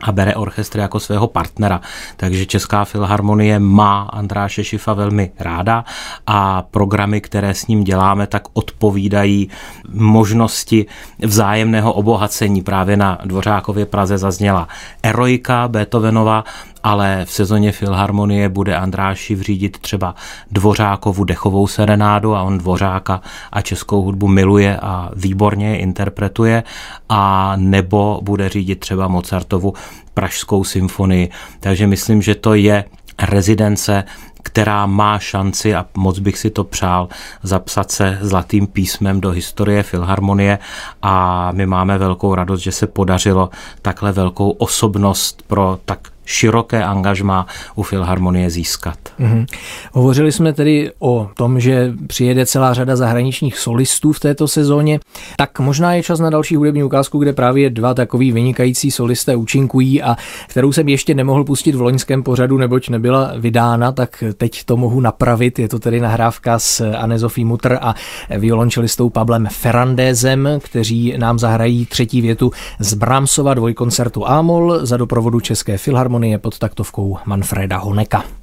[0.01, 1.81] a bere orchestr jako svého partnera.
[2.17, 5.85] Takže Česká filharmonie má Andráše Šifa velmi ráda
[6.27, 9.49] a programy, které s ním děláme, tak odpovídají
[9.93, 10.85] možnosti
[11.25, 12.61] vzájemného obohacení.
[12.61, 14.67] Právě na Dvořákově Praze zazněla
[15.03, 16.43] Eroika Beethovenova
[16.83, 20.15] ale v sezóně Filharmonie bude Andráši vřídit třeba
[20.51, 26.63] Dvořákovu dechovou serenádu a on Dvořáka a českou hudbu miluje a výborně je interpretuje
[27.09, 29.73] a nebo bude řídit třeba Mozartovu
[30.13, 31.29] Pražskou symfonii.
[31.59, 32.85] Takže myslím, že to je
[33.21, 34.03] rezidence,
[34.43, 37.09] která má šanci a moc bych si to přál
[37.43, 40.59] zapsat se zlatým písmem do historie Filharmonie
[41.01, 43.49] a my máme velkou radost, že se podařilo
[43.81, 48.97] takhle velkou osobnost pro tak široké angažma u Filharmonie získat.
[49.19, 49.45] Mm-hmm.
[49.91, 54.99] Hovořili jsme tedy o tom, že přijede celá řada zahraničních solistů v této sezóně,
[55.37, 60.03] tak možná je čas na další hudební ukázku, kde právě dva takový vynikající solisté účinkují
[60.03, 60.15] a
[60.47, 64.99] kterou jsem ještě nemohl pustit v loňském pořadu, neboť nebyla vydána, tak teď to mohu
[65.01, 65.59] napravit.
[65.59, 67.95] Je to tedy nahrávka s Anezofí Mutr a
[68.37, 75.77] violončelistou Pablem Ferrandézem, kteří nám zahrají třetí větu z Brahmsova dvojkoncertu Amol za doprovodu České
[75.77, 78.36] filharmonie harmonie pod taktovkou Manfreda Honeka.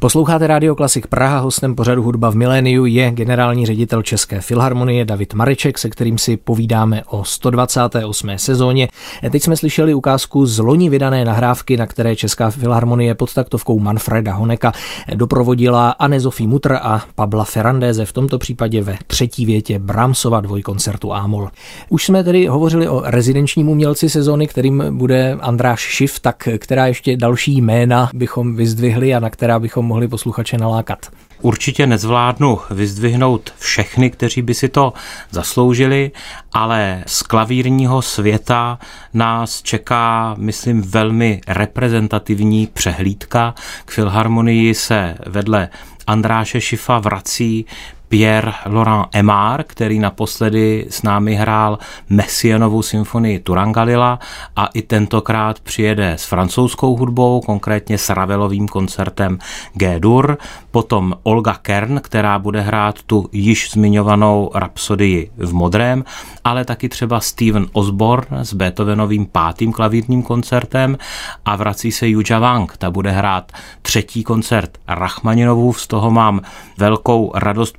[0.00, 5.34] Posloucháte Radio Klasik Praha, hostem pořadu Hudba v miléniu je generální ředitel České filharmonie David
[5.34, 8.30] Mareček, se kterým si povídáme o 128.
[8.36, 8.88] sezóně.
[9.30, 14.34] Teď jsme slyšeli ukázku z loni vydané nahrávky, na které Česká filharmonie pod taktovkou Manfreda
[14.34, 14.72] Honeka
[15.14, 21.12] doprovodila Anne Zofí Mutr a Pabla Ferrandéze, v tomto případě ve třetí větě Brahmsova dvojkoncertu
[21.12, 21.48] Amol.
[21.88, 27.16] Už jsme tedy hovořili o rezidenčním umělci sezóny, kterým bude Andráš Šif, tak která ještě
[27.16, 31.06] další jména bychom vyzdvihli a na která bychom mohli posluchače nalákat?
[31.42, 34.92] Určitě nezvládnu vyzdvihnout všechny, kteří by si to
[35.30, 36.10] zasloužili,
[36.52, 38.78] ale z klavírního světa
[39.14, 43.54] nás čeká, myslím, velmi reprezentativní přehlídka.
[43.84, 45.68] K filharmonii se vedle
[46.06, 47.66] Andráše Šifa vrací
[48.08, 54.18] Pierre Laurent Emar, který naposledy s námi hrál Messianovou symfonii Turangalila
[54.56, 59.38] a i tentokrát přijede s francouzskou hudbou, konkrétně s Ravelovým koncertem
[59.74, 60.38] G-dur,
[60.70, 66.04] potom Olga Kern, která bude hrát tu již zmiňovanou rapsodii v modrém,
[66.44, 70.98] ale taky třeba Steven Osborne s Beethovenovým pátým klavírním koncertem
[71.44, 76.40] a vrací se Yuja Wang, ta bude hrát třetí koncert Rachmaninovu, z toho mám
[76.78, 77.78] velkou radost,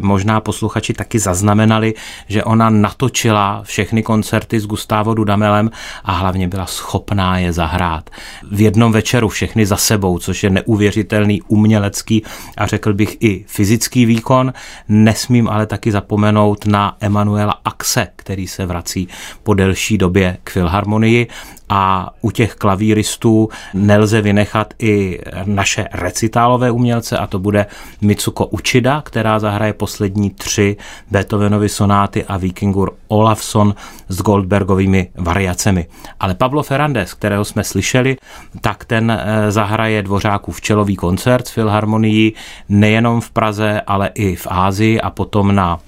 [0.00, 1.94] možná posluchači taky zaznamenali,
[2.28, 5.70] že ona natočila všechny koncerty s Gustavo Dudamelem
[6.04, 8.10] a hlavně byla schopná je zahrát.
[8.50, 12.22] V jednom večeru všechny za sebou, což je neuvěřitelný umělecký
[12.56, 14.52] a řekl bych i fyzický výkon.
[14.88, 19.08] Nesmím ale taky zapomenout na Emanuela Axe, který se vrací
[19.42, 21.28] po delší době k filharmonii
[21.68, 27.66] a u těch klavíristů nelze vynechat i naše recitálové umělce a to bude
[28.00, 30.76] Mitsuko Uchida, která zahrá zahraje poslední tři
[31.10, 33.74] Beethovenovy sonáty a Vikingur Olafson
[34.08, 35.86] s Goldbergovými variacemi.
[36.20, 38.16] Ale Pablo Ferrandes, kterého jsme slyšeli,
[38.60, 42.34] tak ten eh, zahraje Dvořáků včelový koncert s Filharmonií
[42.68, 45.78] nejenom v Praze, ale i v Ázii a potom na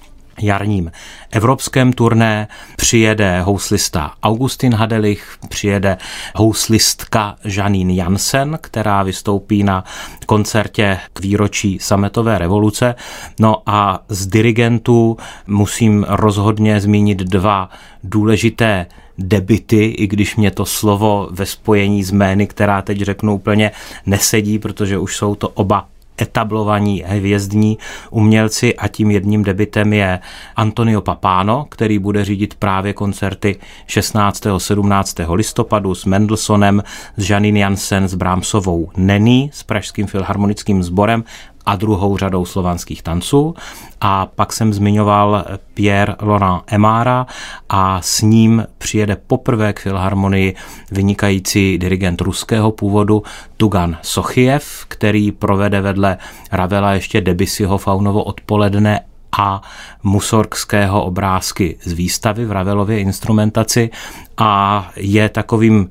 [0.41, 0.91] jarním
[1.31, 5.99] evropském turné přijede houslista Augustin Hadelich, přijede
[6.35, 9.85] houslistka Janine Jansen, která vystoupí na
[10.27, 12.95] koncertě k výročí sametové revoluce.
[13.41, 17.71] No a z dirigentů musím rozhodně zmínit dva
[18.05, 18.87] důležité
[19.19, 23.71] debity, i když mě to slovo ve spojení s jmény, která teď řeknu úplně
[24.07, 25.89] nesedí, protože už jsou to oba
[26.21, 27.79] etablovaní hvězdní
[28.11, 30.21] umělci a tím jedním debitem je
[30.57, 34.47] Antonio Papano, který bude řídit právě koncerty 16.
[34.59, 35.17] 17.
[35.33, 36.83] listopadu s Mendelssohnem,
[37.17, 41.25] s Janine Jansen, s Brahmsovou Není, s Pražským filharmonickým sborem
[41.67, 43.55] a druhou řadou slovanských tanců.
[44.01, 47.27] A pak jsem zmiňoval Pierre Laurent Emara
[47.69, 50.55] a s ním přijede poprvé k filharmonii
[50.91, 53.23] vynikající dirigent ruského původu
[53.57, 56.19] Tugan Sochiev, který provede vedle
[56.53, 59.01] Ravela ještě Debussyho Faunovo odpoledne
[59.39, 59.63] a
[60.03, 63.91] musorgského obrázky z výstavy v Ravelově instrumentaci
[64.39, 65.91] a je takovým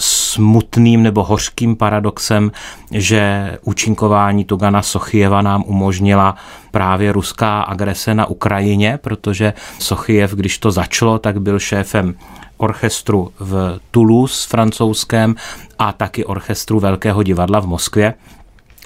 [0.00, 2.52] smutným nebo hořkým paradoxem,
[2.90, 6.36] že účinkování Tugana Sochieva nám umožnila
[6.70, 12.14] právě ruská agrese na Ukrajině, protože Sochiev, když to začalo, tak byl šéfem
[12.56, 15.34] orchestru v Toulouse francouzském
[15.78, 18.14] a taky orchestru Velkého divadla v Moskvě.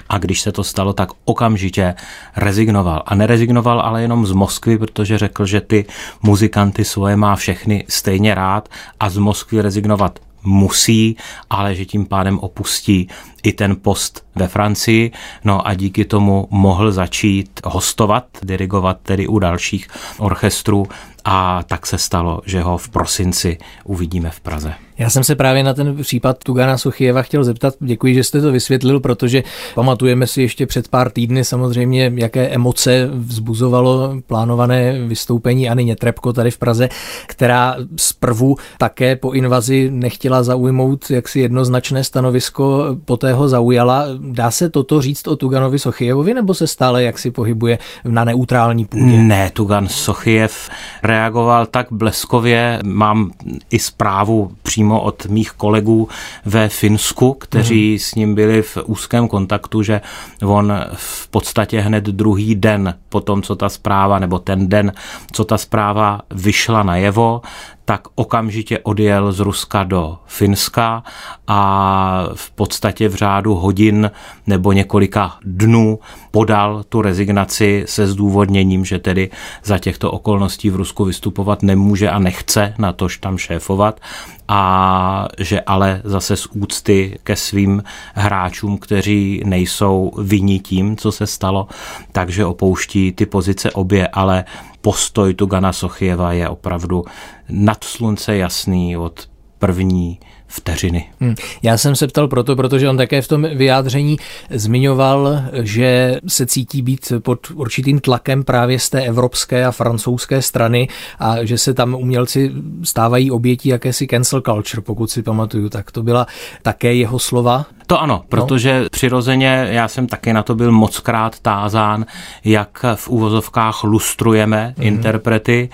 [0.09, 1.95] A když se to stalo, tak okamžitě
[2.37, 3.03] rezignoval.
[3.07, 5.87] A nerezignoval ale jenom z Moskvy, protože řekl, že ty
[6.23, 8.69] muzikanty svoje má všechny stejně rád
[9.01, 11.17] a z Moskvy rezignovat musí,
[11.51, 13.09] ale že tím pádem opustí
[13.45, 15.11] i ten post ve Francii,
[15.45, 20.87] no a díky tomu mohl začít hostovat, dirigovat tedy u dalších orchestrů.
[21.27, 24.75] A tak se stalo, že ho v prosinci uvidíme v Praze.
[24.99, 28.53] Já jsem se právě na ten případ Tugana Sochieva chtěl zeptat, děkuji, že jste to
[28.53, 29.43] vysvětlil, protože
[29.75, 36.51] pamatujeme si ještě před pár týdny samozřejmě, jaké emoce vzbuzovalo plánované vystoupení Ani Nětrebko tady
[36.51, 36.89] v Praze,
[37.27, 44.05] která zprvu také po invazi nechtěla zaujmout jaksi jednoznačné stanovisko, poté ho zaujala.
[44.19, 49.05] Dá se toto říct o Tuganovi Sochievovi, nebo se stále jaksi pohybuje na neutrální půdě?
[49.05, 50.71] Ne, Tugan Sochiev
[51.03, 52.81] reagoval tak bleskově.
[52.85, 53.31] Mám
[53.71, 56.09] i zprávu přímo od mých kolegů
[56.45, 57.99] ve Finsku, kteří hmm.
[57.99, 60.01] s ním byli v úzkém kontaktu, že
[60.45, 64.93] on v podstatě hned druhý den po tom, co ta zpráva, nebo ten den,
[65.33, 67.43] co ta zpráva vyšla najevo,
[67.85, 71.03] tak okamžitě odjel z Ruska do Finska
[71.47, 74.11] a v podstatě v řádu hodin
[74.47, 75.99] nebo několika dnů
[76.31, 79.31] podal tu rezignaci se zdůvodněním, že tedy
[79.65, 84.01] za těchto okolností v Rusku vystupovat nemůže a nechce na tož tam šéfovat.
[84.49, 87.83] A že ale zase z úcty ke svým
[88.15, 91.69] hráčům, kteří nejsou viní tím, co se stalo,
[92.13, 94.45] takže opouští ty pozice obě, ale
[94.85, 97.05] postoj Tugana Sochieva je opravdu
[97.49, 101.09] nad slunce jasný od první vteřiny.
[101.21, 101.35] Hmm.
[101.63, 104.17] Já jsem se ptal proto, protože on také v tom vyjádření
[104.51, 110.89] zmiňoval, že se cítí být pod určitým tlakem právě z té evropské a francouzské strany
[111.19, 116.03] a že se tam umělci stávají obětí jakési cancel culture, pokud si pamatuju, tak to
[116.03, 116.27] byla
[116.63, 117.67] také jeho slova.
[117.87, 118.89] To ano, protože no.
[118.91, 122.07] přirozeně já jsem taky na to byl mockrát tázán,
[122.45, 124.87] jak v úvozovkách lustrujeme mm-hmm.
[124.87, 125.69] interprety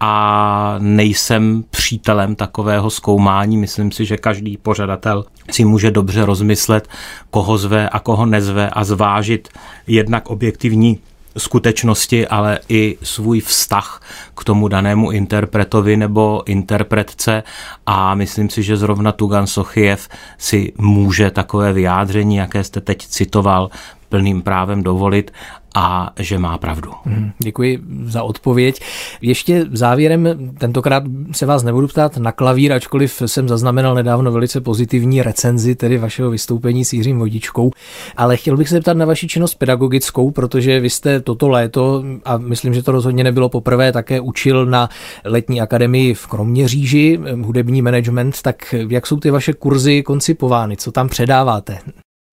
[0.00, 3.56] a nejsem přítelem takového zkoumání.
[3.56, 6.88] Myslím si, že každý pořadatel si může dobře rozmyslet,
[7.30, 9.48] koho zve a koho nezve a zvážit
[9.86, 10.98] jednak objektivní
[11.36, 14.02] skutečnosti, ale i svůj vztah
[14.36, 17.42] k tomu danému interpretovi nebo interpretce.
[17.86, 23.70] A myslím si, že zrovna Tugan Sochiev si může takové vyjádření, jaké jste teď citoval,
[24.08, 25.30] plným právem dovolit
[25.78, 26.90] a že má pravdu.
[27.04, 28.80] Mhm, děkuji za odpověď.
[29.20, 35.22] Ještě závěrem, tentokrát se vás nebudu ptát na klavír, ačkoliv jsem zaznamenal nedávno velice pozitivní
[35.22, 37.70] recenzi tedy vašeho vystoupení s Jiřím Vodičkou,
[38.16, 42.38] ale chtěl bych se ptat na vaši činnost pedagogickou, protože vy jste toto léto, a
[42.38, 44.88] myslím, že to rozhodně nebylo poprvé, také učil na
[45.24, 51.08] letní akademii v Kroměříži, hudební management, tak jak jsou ty vaše kurzy koncipovány, co tam
[51.08, 51.78] předáváte?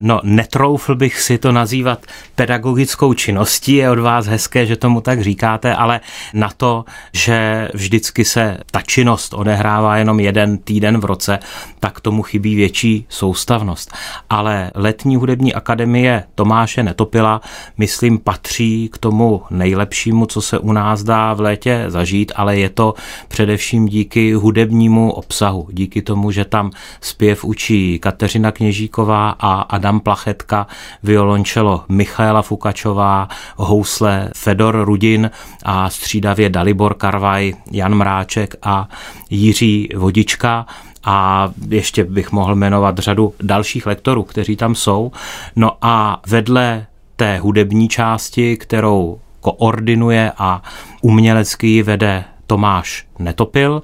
[0.06, 5.22] No, netroufl bych si to nazývat pedagogickou činností, je od vás hezké, že tomu tak
[5.22, 6.00] říkáte, ale
[6.34, 11.40] na to, že vždycky se ta činnost odehrává jenom jeden týden v roce,
[11.80, 13.94] tak tomu chybí větší soustavnost.
[14.30, 17.42] Ale letní hudební akademie Tomáše Netopila,
[17.78, 22.70] myslím, patří k tomu nejlepšímu, co se u nás dá v létě zažít, ale je
[22.70, 22.94] to
[23.28, 30.68] především díky hudebnímu obsahu, díky tomu, že tam zpěv učí Kateřina Kněžíková a Adam Plachetka,
[31.04, 35.32] violončelo Michaela Fukačová, housle Fedor Rudin
[35.64, 38.90] a střídavě Dalibor Karvaj, Jan Mráček a
[39.30, 40.66] Jiří Vodička
[41.04, 45.12] a ještě bych mohl jmenovat řadu dalších lektorů, kteří tam jsou.
[45.56, 46.86] No a vedle
[47.16, 50.62] té hudební části, kterou koordinuje a
[51.02, 53.82] umělecky vede Tomáš Netopil,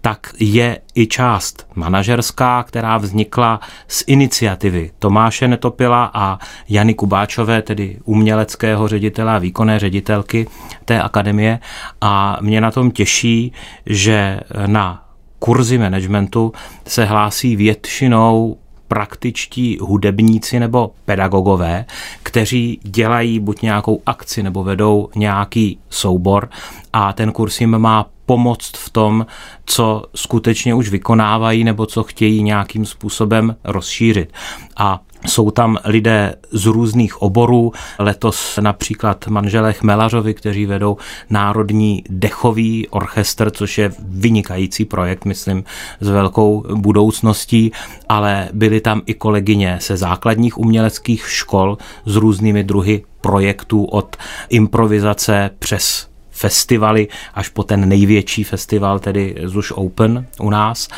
[0.00, 6.38] tak je i část manažerská, která vznikla z iniciativy Tomáše Netopila a
[6.68, 10.46] Jany Kubáčové, tedy uměleckého ředitele a výkonné ředitelky
[10.84, 11.58] té akademie.
[12.00, 13.52] A mě na tom těší,
[13.86, 15.08] že na
[15.38, 16.52] kurzy managementu
[16.86, 18.56] se hlásí většinou
[18.92, 21.84] praktičtí hudebníci nebo pedagogové,
[22.22, 26.48] kteří dělají buď nějakou akci nebo vedou nějaký soubor
[26.92, 29.26] a ten kurz jim má pomoct v tom,
[29.66, 34.32] co skutečně už vykonávají nebo co chtějí nějakým způsobem rozšířit.
[34.76, 40.96] A jsou tam lidé z různých oborů, letos například manželé Chmelařovi, kteří vedou
[41.30, 45.64] Národní dechový orchestr, což je vynikající projekt, myslím,
[46.00, 47.72] s velkou budoucností,
[48.08, 54.16] ale byly tam i kolegyně se základních uměleckých škol s různými druhy projektů od
[54.48, 56.11] improvizace přes
[56.42, 60.88] festivaly až po ten největší festival, tedy Zuš Open u nás.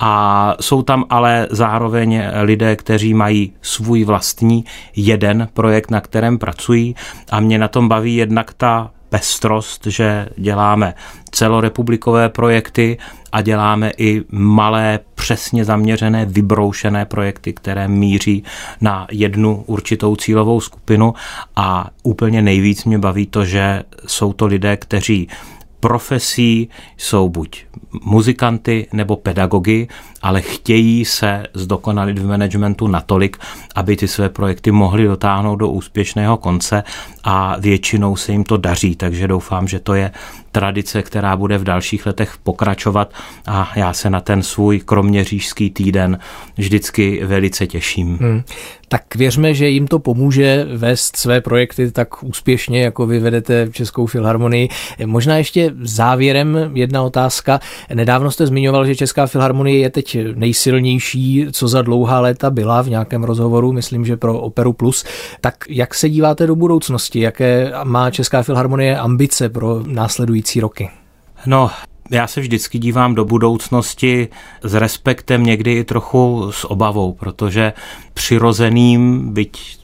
[0.00, 4.64] A jsou tam ale zároveň lidé, kteří mají svůj vlastní
[4.96, 6.94] jeden projekt, na kterém pracují
[7.30, 10.94] a mě na tom baví jednak ta pestrost, že děláme
[11.30, 12.98] celorepublikové projekty
[13.32, 18.44] a děláme i malé, přesně zaměřené, vybroušené projekty, které míří
[18.80, 21.14] na jednu určitou cílovou skupinu.
[21.56, 25.28] A úplně nejvíc mě baví to, že jsou to lidé, kteří
[25.80, 27.64] profesí jsou buď
[28.04, 29.88] muzikanty nebo pedagogy,
[30.22, 33.36] ale chtějí se zdokonalit v managementu natolik,
[33.74, 36.82] aby ty své projekty mohly dotáhnout do úspěšného konce
[37.24, 40.10] a většinou se jim to daří, takže doufám, že to je
[40.52, 43.12] tradice, která bude v dalších letech pokračovat
[43.46, 46.18] a já se na ten svůj kroměřížský týden
[46.56, 48.18] vždycky velice těším.
[48.20, 48.42] Hmm.
[48.88, 54.06] Tak věřme, že jim to pomůže vést své projekty tak úspěšně, jako vy vedete Českou
[54.06, 54.68] filharmonii.
[55.06, 57.60] Možná ještě závěrem jedna otázka.
[57.94, 62.88] Nedávno jste zmiňoval, že Česká filharmonie je teď nejsilnější, co za dlouhá léta byla v
[62.88, 65.04] nějakém rozhovoru, myslím, že pro Operu Plus.
[65.40, 67.20] Tak jak se díváte do budoucnosti?
[67.20, 70.90] Jaké má Česká filharmonie ambice pro následující roky?
[71.46, 71.70] No,
[72.10, 74.28] já se vždycky dívám do budoucnosti
[74.62, 77.72] s respektem, někdy i trochu s obavou, protože
[78.14, 79.78] přirozeným, byť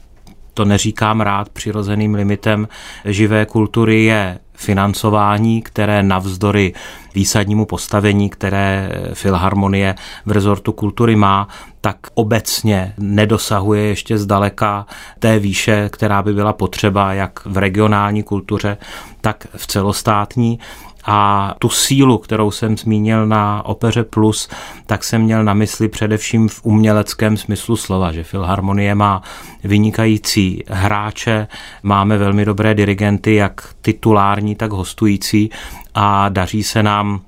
[0.53, 2.67] to neříkám rád, přirozeným limitem
[3.05, 6.73] živé kultury je financování, které navzdory
[7.15, 9.95] výsadnímu postavení, které Filharmonie
[10.25, 11.47] v rezortu kultury má,
[11.81, 14.85] tak obecně nedosahuje ještě zdaleka
[15.19, 18.77] té výše, která by byla potřeba jak v regionální kultuře,
[19.21, 20.59] tak v celostátní.
[21.05, 24.49] A tu sílu, kterou jsem zmínil na Opeře Plus,
[24.85, 29.21] tak jsem měl na mysli především v uměleckém smyslu slova, že Filharmonie má
[29.63, 31.47] vynikající hráče,
[31.83, 35.49] máme velmi dobré dirigenty, jak titulární, tak hostující
[35.95, 37.21] a daří se nám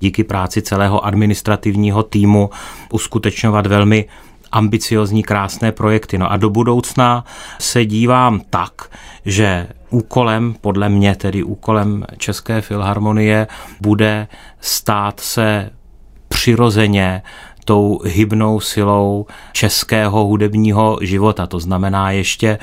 [0.00, 2.50] díky práci celého administrativního týmu
[2.92, 4.04] uskutečňovat velmi
[4.52, 6.18] ambiciozní, krásné projekty.
[6.18, 7.24] No a do budoucna
[7.58, 8.72] se dívám tak,
[9.24, 13.46] že úkolem, podle mě tedy úkolem České filharmonie,
[13.80, 14.28] bude
[14.60, 15.70] stát se
[16.28, 17.22] přirozeně
[17.64, 21.46] tou hybnou silou českého hudebního života.
[21.46, 22.58] To znamená ještě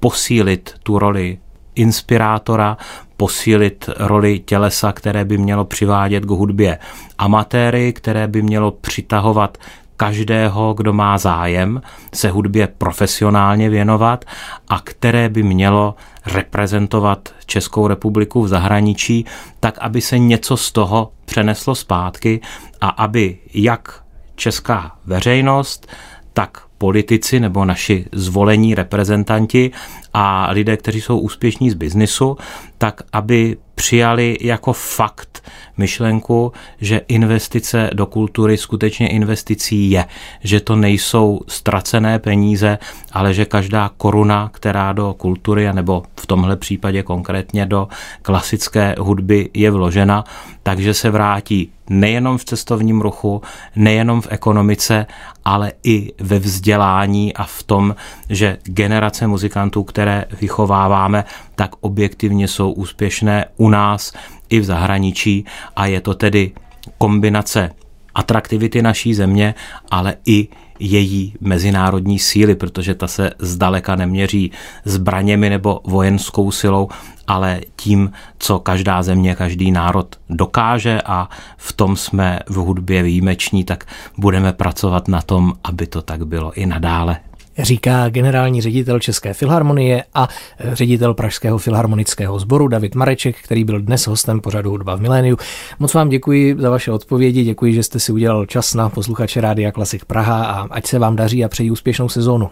[0.00, 1.38] posílit tu roli
[1.74, 2.76] inspirátora,
[3.16, 6.78] posílit roli tělesa, které by mělo přivádět k hudbě
[7.18, 9.58] amatéry, které by mělo přitahovat
[10.02, 11.82] každého, kdo má zájem
[12.14, 14.24] se hudbě profesionálně věnovat
[14.68, 15.94] a které by mělo
[16.26, 19.24] reprezentovat Českou republiku v zahraničí,
[19.60, 22.40] tak aby se něco z toho přeneslo zpátky
[22.80, 24.02] a aby jak
[24.34, 25.86] česká veřejnost,
[26.32, 29.70] tak politici nebo naši zvolení reprezentanti
[30.14, 32.36] a lidé, kteří jsou úspěšní z biznisu,
[32.78, 35.42] tak aby přijali jako fakt,
[35.76, 40.04] myšlenku, že investice do kultury skutečně investicí je,
[40.44, 42.78] že to nejsou ztracené peníze,
[43.12, 47.88] ale že každá koruna, která do kultury, nebo v tomhle případě konkrétně do
[48.22, 50.24] klasické hudby je vložena,
[50.62, 53.42] takže se vrátí nejenom v cestovním ruchu,
[53.76, 55.06] nejenom v ekonomice,
[55.44, 57.94] ale i ve vzdělání a v tom,
[58.28, 64.12] že generace muzikantů, které vychováváme, tak objektivně jsou úspěšné u nás
[64.50, 65.44] i v zahraničí
[65.76, 66.52] a je to tedy
[66.98, 67.70] kombinace
[68.14, 69.54] atraktivity naší země,
[69.90, 70.48] ale i
[70.78, 74.50] její mezinárodní síly, protože ta se zdaleka neměří
[74.84, 76.88] zbraněmi nebo vojenskou silou,
[77.26, 83.64] ale tím, co každá země, každý národ dokáže a v tom jsme v hudbě výjimeční,
[83.64, 83.84] tak
[84.18, 87.16] budeme pracovat na tom, aby to tak bylo i nadále
[87.58, 90.28] říká generální ředitel České filharmonie a
[90.72, 95.36] ředitel Pražského filharmonického sboru David Mareček, který byl dnes hostem pořadu Hudba v miléniu.
[95.78, 99.72] Moc vám děkuji za vaše odpovědi, děkuji, že jste si udělal čas na posluchače Rádia
[99.72, 102.50] Klasik Praha a ať se vám daří a přeji úspěšnou sezónu.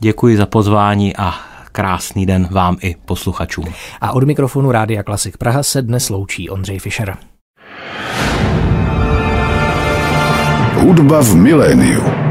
[0.00, 1.34] Děkuji za pozvání a
[1.72, 3.66] krásný den vám i posluchačům.
[4.00, 7.16] A od mikrofonu Rádia Klasik Praha se dnes loučí Ondřej Fischer.
[10.74, 12.21] Hudba v miléniu.